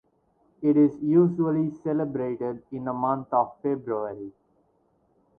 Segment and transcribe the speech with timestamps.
[0.63, 4.31] It is usually celebrated in the month of February.